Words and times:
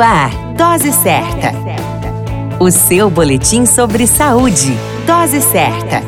Ar, 0.00 0.30
Dose 0.56 0.92
Certa. 0.92 1.52
O 2.58 2.70
seu 2.70 3.10
boletim 3.10 3.66
sobre 3.66 4.06
saúde. 4.06 4.74
Dose 5.06 5.42
Certa. 5.42 6.02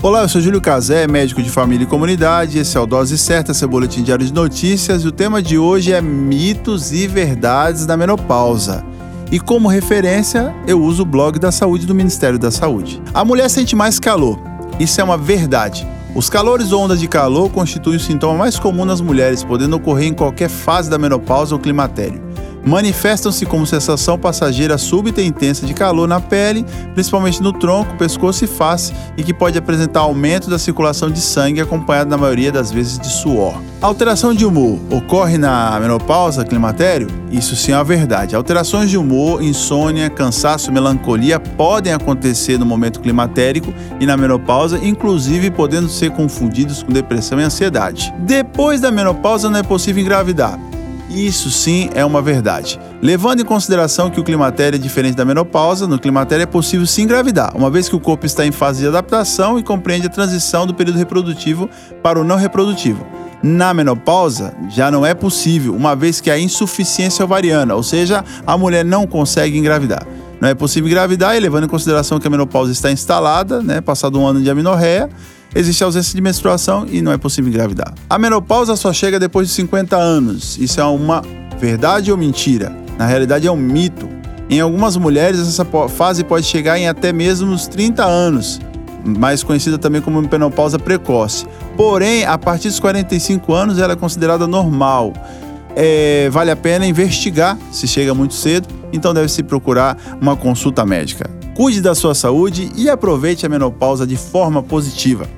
Olá, 0.00 0.22
eu 0.22 0.28
sou 0.28 0.40
Júlio 0.40 0.60
Cazé, 0.60 1.08
médico 1.08 1.42
de 1.42 1.50
família 1.50 1.82
e 1.82 1.88
comunidade. 1.88 2.58
Esse 2.58 2.76
é 2.76 2.80
o 2.80 2.86
Dose 2.86 3.18
Certa, 3.18 3.52
seu 3.52 3.68
boletim 3.68 4.04
diário 4.04 4.24
de 4.24 4.32
notícias. 4.32 5.02
E 5.02 5.08
o 5.08 5.12
tema 5.12 5.42
de 5.42 5.58
hoje 5.58 5.92
é 5.92 6.00
mitos 6.00 6.92
e 6.92 7.08
verdades 7.08 7.84
da 7.84 7.96
menopausa. 7.96 8.84
E 9.32 9.40
como 9.40 9.66
referência, 9.66 10.54
eu 10.68 10.80
uso 10.80 11.02
o 11.02 11.06
blog 11.06 11.38
da 11.40 11.50
saúde 11.50 11.84
do 11.84 11.96
Ministério 11.96 12.38
da 12.38 12.52
Saúde. 12.52 13.02
A 13.12 13.24
mulher 13.24 13.50
sente 13.50 13.74
mais 13.74 13.98
calor. 13.98 14.38
Isso 14.78 15.00
é 15.00 15.04
uma 15.04 15.18
verdade. 15.18 15.84
Os 16.14 16.30
calores 16.30 16.72
ou 16.72 16.82
ondas 16.82 17.00
de 17.00 17.06
calor 17.06 17.50
constituem 17.50 17.96
o 17.96 18.00
sintoma 18.00 18.36
mais 18.38 18.58
comum 18.58 18.84
nas 18.84 19.00
mulheres, 19.00 19.44
podendo 19.44 19.76
ocorrer 19.76 20.08
em 20.08 20.14
qualquer 20.14 20.48
fase 20.48 20.88
da 20.88 20.98
menopausa 20.98 21.54
ou 21.54 21.60
climatério. 21.60 22.27
Manifestam-se 22.68 23.46
como 23.46 23.66
sensação 23.66 24.18
passageira 24.18 24.76
súbita 24.76 25.22
e 25.22 25.26
intensa 25.26 25.64
de 25.64 25.72
calor 25.72 26.06
na 26.06 26.20
pele, 26.20 26.66
principalmente 26.92 27.42
no 27.42 27.50
tronco, 27.50 27.96
pescoço 27.96 28.44
e 28.44 28.46
face, 28.46 28.92
e 29.16 29.22
que 29.22 29.32
pode 29.32 29.56
apresentar 29.56 30.00
aumento 30.00 30.50
da 30.50 30.58
circulação 30.58 31.10
de 31.10 31.18
sangue, 31.18 31.62
acompanhado 31.62 32.10
na 32.10 32.18
maioria 32.18 32.52
das 32.52 32.70
vezes 32.70 32.98
de 32.98 33.08
suor. 33.08 33.58
Alteração 33.80 34.34
de 34.34 34.44
humor 34.44 34.78
ocorre 34.90 35.38
na 35.38 35.78
menopausa, 35.80 36.44
climatério? 36.44 37.08
Isso 37.32 37.56
sim 37.56 37.72
é 37.72 37.74
a 37.74 37.82
verdade. 37.82 38.36
Alterações 38.36 38.90
de 38.90 38.98
humor, 38.98 39.42
insônia, 39.42 40.10
cansaço, 40.10 40.70
melancolia 40.70 41.40
podem 41.40 41.94
acontecer 41.94 42.58
no 42.58 42.66
momento 42.66 43.00
climatérico 43.00 43.72
e 43.98 44.04
na 44.04 44.14
menopausa, 44.14 44.78
inclusive 44.84 45.50
podendo 45.50 45.88
ser 45.88 46.10
confundidos 46.10 46.82
com 46.82 46.92
depressão 46.92 47.40
e 47.40 47.44
ansiedade. 47.44 48.12
Depois 48.18 48.78
da 48.78 48.90
menopausa 48.90 49.48
não 49.48 49.60
é 49.60 49.62
possível 49.62 50.02
engravidar. 50.02 50.67
Isso 51.08 51.50
sim 51.50 51.88
é 51.94 52.04
uma 52.04 52.20
verdade. 52.20 52.78
Levando 53.00 53.40
em 53.40 53.44
consideração 53.44 54.10
que 54.10 54.20
o 54.20 54.24
climatério 54.24 54.76
é 54.76 54.78
diferente 54.78 55.16
da 55.16 55.24
menopausa, 55.24 55.86
no 55.86 55.98
climatério 55.98 56.42
é 56.42 56.46
possível 56.46 56.86
se 56.86 57.00
engravidar, 57.00 57.56
uma 57.56 57.70
vez 57.70 57.88
que 57.88 57.96
o 57.96 58.00
corpo 58.00 58.26
está 58.26 58.44
em 58.44 58.52
fase 58.52 58.80
de 58.80 58.88
adaptação 58.88 59.58
e 59.58 59.62
compreende 59.62 60.06
a 60.06 60.10
transição 60.10 60.66
do 60.66 60.74
período 60.74 60.98
reprodutivo 60.98 61.68
para 62.02 62.20
o 62.20 62.24
não 62.24 62.36
reprodutivo. 62.36 63.06
Na 63.42 63.72
menopausa, 63.72 64.54
já 64.68 64.90
não 64.90 65.06
é 65.06 65.14
possível, 65.14 65.74
uma 65.74 65.94
vez 65.94 66.20
que 66.20 66.30
há 66.30 66.38
insuficiência 66.38 67.24
ovariana, 67.24 67.74
ou 67.74 67.82
seja, 67.82 68.24
a 68.46 68.58
mulher 68.58 68.84
não 68.84 69.06
consegue 69.06 69.56
engravidar. 69.56 70.06
Não 70.40 70.48
é 70.48 70.54
possível 70.54 70.88
engravidar 70.88 71.36
e 71.36 71.40
levando 71.40 71.64
em 71.64 71.68
consideração 71.68 72.18
que 72.18 72.26
a 72.26 72.30
menopausa 72.30 72.70
está 72.70 72.90
instalada, 72.90 73.62
né, 73.62 73.80
passado 73.80 74.20
um 74.20 74.26
ano 74.26 74.42
de 74.42 74.50
amenorreia, 74.50 75.08
existe 75.54 75.82
ausência 75.82 76.14
de 76.14 76.20
menstruação 76.20 76.86
e 76.90 77.00
não 77.00 77.12
é 77.12 77.18
possível 77.18 77.50
engravidar. 77.50 77.94
A 78.08 78.18
menopausa 78.18 78.76
só 78.76 78.92
chega 78.92 79.18
depois 79.18 79.48
de 79.48 79.54
50 79.54 79.96
anos. 79.96 80.58
Isso 80.58 80.80
é 80.80 80.84
uma 80.84 81.22
verdade 81.58 82.10
ou 82.10 82.16
mentira? 82.16 82.74
Na 82.98 83.06
realidade 83.06 83.46
é 83.46 83.50
um 83.50 83.56
mito. 83.56 84.08
Em 84.50 84.60
algumas 84.60 84.96
mulheres 84.96 85.40
essa 85.40 85.64
fase 85.88 86.24
pode 86.24 86.46
chegar 86.46 86.78
em 86.78 86.88
até 86.88 87.12
mesmo 87.12 87.52
os 87.52 87.66
30 87.66 88.02
anos, 88.04 88.58
mais 89.04 89.42
conhecida 89.42 89.76
também 89.76 90.00
como 90.00 90.22
menopausa 90.22 90.78
precoce. 90.78 91.46
Porém, 91.76 92.24
a 92.24 92.38
partir 92.38 92.68
dos 92.68 92.80
45 92.80 93.52
anos 93.52 93.78
ela 93.78 93.92
é 93.92 93.96
considerada 93.96 94.46
normal. 94.46 95.12
É, 95.76 96.28
vale 96.30 96.50
a 96.50 96.56
pena 96.56 96.86
investigar 96.86 97.58
se 97.70 97.86
chega 97.86 98.14
muito 98.14 98.34
cedo, 98.34 98.66
então 98.92 99.12
deve-se 99.12 99.42
procurar 99.42 99.96
uma 100.20 100.34
consulta 100.34 100.84
médica. 100.84 101.30
Cuide 101.54 101.80
da 101.80 101.94
sua 101.94 102.14
saúde 102.14 102.70
e 102.74 102.88
aproveite 102.88 103.44
a 103.44 103.48
menopausa 103.48 104.06
de 104.06 104.16
forma 104.16 104.62
positiva. 104.62 105.37